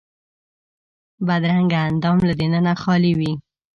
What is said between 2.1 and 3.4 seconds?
له دننه خالي وي